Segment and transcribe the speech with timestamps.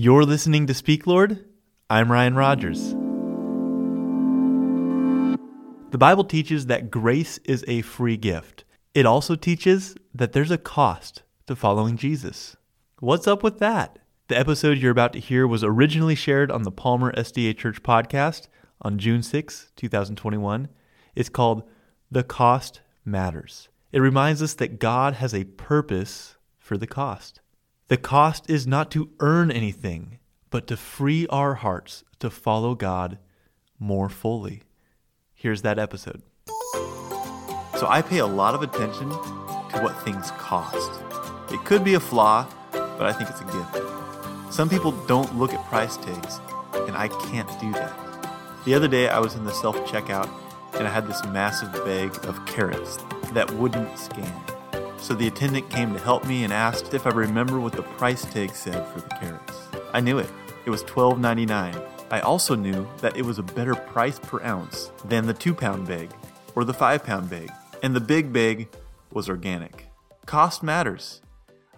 [0.00, 1.44] You're listening to Speak Lord.
[1.90, 2.92] I'm Ryan Rogers.
[5.90, 8.62] The Bible teaches that grace is a free gift.
[8.94, 12.56] It also teaches that there's a cost to following Jesus.
[13.00, 13.98] What's up with that?
[14.28, 18.46] The episode you're about to hear was originally shared on the Palmer SDA Church podcast
[18.80, 20.68] on June 6, 2021.
[21.16, 21.64] It's called
[22.08, 23.68] The Cost Matters.
[23.90, 27.40] It reminds us that God has a purpose for the cost.
[27.88, 30.18] The cost is not to earn anything,
[30.50, 33.16] but to free our hearts to follow God
[33.78, 34.62] more fully.
[35.34, 36.20] Here's that episode.
[37.78, 41.00] So I pay a lot of attention to what things cost.
[41.50, 44.52] It could be a flaw, but I think it's a gift.
[44.52, 46.40] Some people don't look at price tags,
[46.74, 47.94] and I can't do that.
[48.66, 50.28] The other day I was in the self checkout
[50.74, 52.98] and I had this massive bag of carrots
[53.32, 54.57] that wouldn't scan.
[55.00, 58.24] So the attendant came to help me and asked if I remember what the price
[58.24, 59.58] tag said for the carrots.
[59.92, 60.30] I knew it.
[60.66, 61.82] It was $12.99.
[62.10, 65.86] I also knew that it was a better price per ounce than the 2 pound
[65.86, 66.10] bag
[66.54, 67.50] or the 5 pound bag,
[67.82, 68.68] and the big bag
[69.12, 69.86] was organic.
[70.26, 71.22] Cost matters.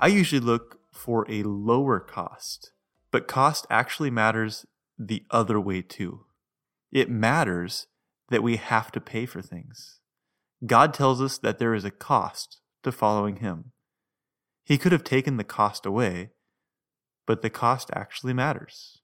[0.00, 2.72] I usually look for a lower cost,
[3.10, 4.66] but cost actually matters
[4.98, 6.24] the other way too.
[6.90, 7.86] It matters
[8.30, 10.00] that we have to pay for things.
[10.64, 13.72] God tells us that there is a cost to following Him.
[14.64, 16.30] He could have taken the cost away,
[17.26, 19.00] but the cost actually matters.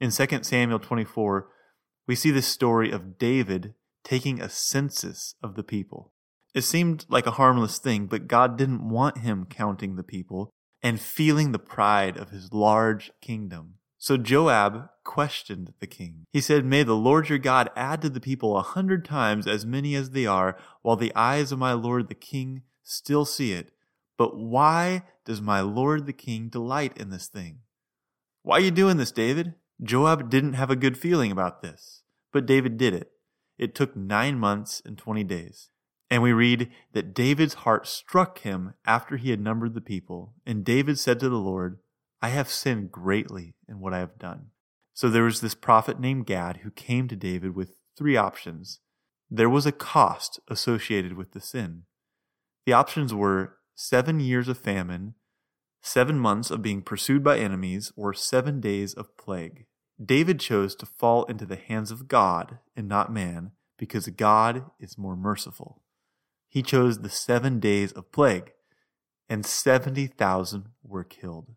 [0.00, 1.48] In 2 Samuel 24,
[2.06, 6.12] we see the story of David taking a census of the people.
[6.54, 10.50] It seemed like a harmless thing, but God didn't want him counting the people
[10.82, 13.74] and feeling the pride of his large kingdom.
[13.96, 16.24] So Joab questioned the king.
[16.32, 19.64] He said, May the Lord your God add to the people a hundred times as
[19.64, 23.72] many as they are, while the eyes of my Lord the king still see it.
[24.16, 27.60] But why does my Lord the king delight in this thing?
[28.42, 29.54] Why are you doing this, David?
[29.82, 33.10] Joab didn't have a good feeling about this, but David did it.
[33.58, 35.70] It took nine months and twenty days.
[36.10, 40.34] And we read that David's heart struck him after he had numbered the people.
[40.44, 41.78] And David said to the Lord,
[42.20, 44.48] I have sinned greatly in what I have done.
[44.92, 48.80] So there was this prophet named Gad who came to David with three options.
[49.30, 51.84] There was a cost associated with the sin.
[52.64, 55.14] The options were seven years of famine,
[55.80, 59.66] seven months of being pursued by enemies, or seven days of plague.
[60.02, 64.96] David chose to fall into the hands of God and not man because God is
[64.96, 65.82] more merciful.
[66.48, 68.52] He chose the seven days of plague,
[69.28, 71.54] and 70,000 were killed.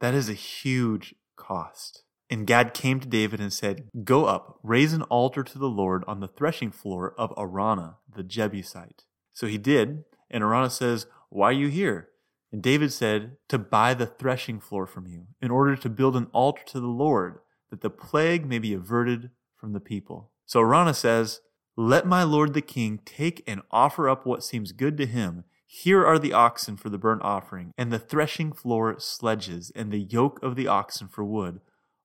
[0.00, 2.02] That is a huge cost.
[2.30, 6.04] And Gad came to David and said, Go up, raise an altar to the Lord
[6.06, 9.04] on the threshing floor of Araunah, the Jebusite.
[9.32, 12.08] So he did, and Araunah says, Why are you here?
[12.52, 16.28] And David said, To buy the threshing floor from you, in order to build an
[16.32, 17.38] altar to the Lord,
[17.70, 20.30] that the plague may be averted from the people.
[20.46, 21.40] So Araunah says,
[21.76, 26.06] Let my lord the king take and offer up what seems good to him, here
[26.06, 30.42] are the oxen for the burnt offering, and the threshing floor sledges, and the yoke
[30.42, 31.60] of the oxen for wood.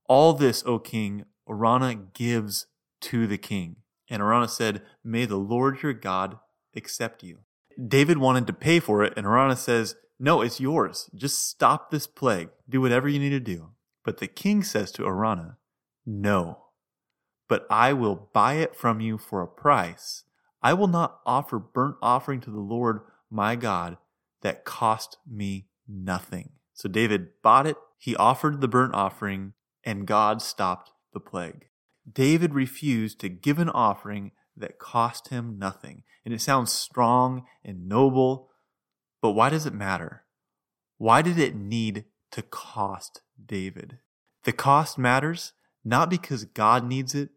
[0.09, 2.67] All this, O king, Araunah gives
[2.99, 3.77] to the king.
[4.09, 6.39] And Araunah said, May the Lord your God
[6.75, 7.39] accept you.
[7.87, 11.09] David wanted to pay for it, and Araunah says, No, it's yours.
[11.15, 12.49] Just stop this plague.
[12.69, 13.69] Do whatever you need to do.
[14.03, 15.57] But the king says to Araunah,
[16.05, 16.65] No,
[17.47, 20.23] but I will buy it from you for a price.
[20.61, 23.97] I will not offer burnt offering to the Lord my God
[24.41, 26.51] that cost me nothing.
[26.73, 31.67] So David bought it, he offered the burnt offering, and God stopped the plague.
[32.11, 36.03] David refused to give an offering that cost him nothing.
[36.25, 38.49] And it sounds strong and noble,
[39.21, 40.23] but why does it matter?
[40.97, 43.99] Why did it need to cost David?
[44.43, 47.29] The cost matters not because God needs it,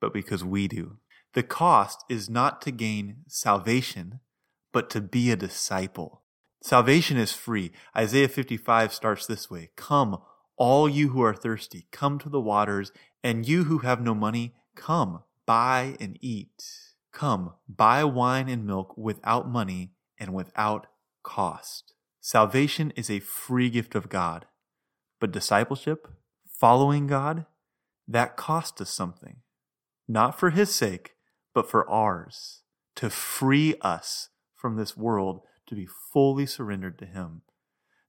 [0.00, 0.98] but because we do.
[1.34, 4.20] The cost is not to gain salvation,
[4.72, 6.22] but to be a disciple.
[6.62, 7.72] Salvation is free.
[7.96, 10.18] Isaiah 55 starts this way Come,
[10.56, 14.54] all you who are thirsty, come to the waters, and you who have no money,
[14.74, 16.91] come, buy and eat.
[17.12, 20.86] Come, buy wine and milk without money and without
[21.22, 21.94] cost.
[22.20, 24.46] Salvation is a free gift of God,
[25.20, 26.08] but discipleship,
[26.46, 27.46] following God,
[28.08, 29.36] that cost us something.
[30.08, 31.12] Not for His sake,
[31.54, 32.62] but for ours,
[32.96, 37.42] to free us from this world to be fully surrendered to Him.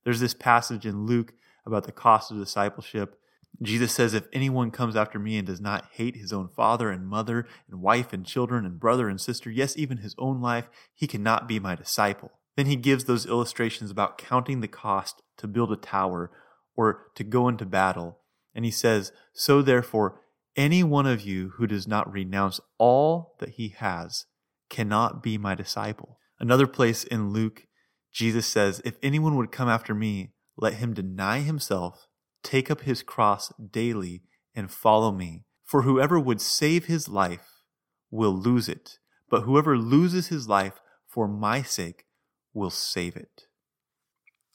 [0.03, 1.33] There's this passage in Luke
[1.65, 3.19] about the cost of discipleship.
[3.61, 7.07] Jesus says, If anyone comes after me and does not hate his own father and
[7.07, 11.07] mother and wife and children and brother and sister, yes, even his own life, he
[11.07, 12.31] cannot be my disciple.
[12.55, 16.31] Then he gives those illustrations about counting the cost to build a tower
[16.75, 18.19] or to go into battle.
[18.53, 20.21] And he says, So therefore,
[20.55, 24.25] any one of you who does not renounce all that he has
[24.69, 26.19] cannot be my disciple.
[26.39, 27.67] Another place in Luke,
[28.11, 32.07] Jesus says, If anyone would come after me, let him deny himself,
[32.43, 34.23] take up his cross daily,
[34.55, 35.43] and follow me.
[35.63, 37.63] For whoever would save his life
[38.11, 38.99] will lose it,
[39.29, 42.05] but whoever loses his life for my sake
[42.53, 43.47] will save it.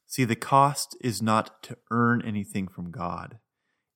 [0.07, 3.39] See, the cost is not to earn anything from God.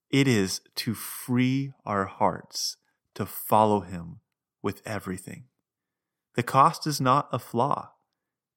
[0.09, 2.77] It is to free our hearts
[3.15, 4.19] to follow him
[4.61, 5.45] with everything.
[6.35, 7.91] The cost is not a flaw.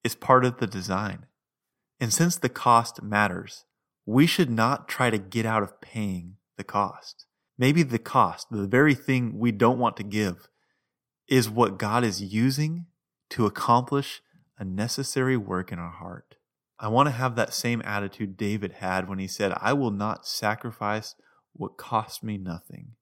[0.03, 1.27] It's part of the design.
[2.01, 3.66] And since the cost matters,
[4.07, 7.27] we should not try to get out of paying the cost.
[7.59, 10.49] Maybe the cost, the very thing we don't want to give,
[11.29, 12.87] is what God is using
[13.31, 14.23] to accomplish
[14.59, 16.37] a necessary work in our heart.
[16.79, 20.27] I want to have that same attitude David had when he said, I will not
[20.27, 21.15] sacrifice
[21.53, 22.93] what cost me nothing.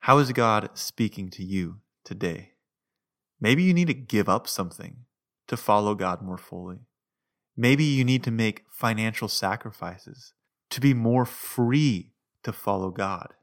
[0.00, 2.52] How is God speaking to you today?
[3.40, 4.98] Maybe you need to give up something
[5.48, 6.85] to follow God more fully.
[7.56, 10.34] Maybe you need to make financial sacrifices
[10.70, 12.12] to be more free
[12.42, 13.34] to follow God.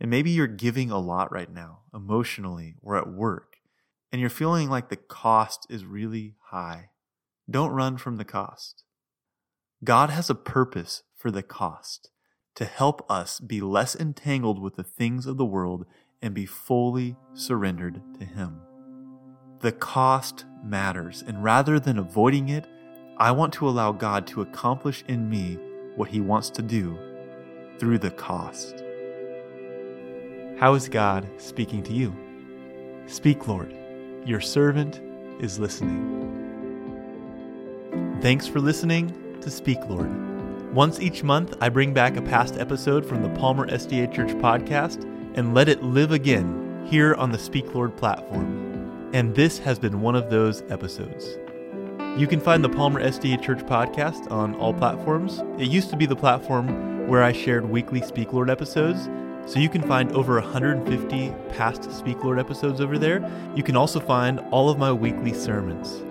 [0.00, 3.56] And maybe you're giving a lot right now, emotionally or at work,
[4.10, 6.90] and you're feeling like the cost is really high.
[7.50, 8.84] Don't run from the cost.
[9.84, 12.10] God has a purpose for the cost
[12.56, 15.86] to help us be less entangled with the things of the world
[16.20, 18.60] and be fully surrendered to Him.
[19.60, 22.66] The cost matters, and rather than avoiding it,
[23.20, 25.58] I want to allow God to accomplish in me
[25.96, 26.96] what He wants to do
[27.80, 28.84] through the cost.
[30.60, 32.14] How is God speaking to you?
[33.06, 33.74] Speak, Lord.
[34.24, 35.00] Your servant
[35.42, 36.14] is listening.
[38.22, 40.72] Thanks for listening to Speak, Lord.
[40.72, 45.02] Once each month, I bring back a past episode from the Palmer SDA Church podcast
[45.34, 49.10] and let it live again here on the Speak Lord platform.
[49.12, 51.36] And this has been one of those episodes.
[52.16, 55.40] You can find the Palmer SDA Church podcast on all platforms.
[55.60, 59.08] It used to be the platform where I shared weekly Speak Lord episodes,
[59.46, 63.30] so you can find over 150 past Speak Lord episodes over there.
[63.54, 66.02] You can also find all of my weekly sermons.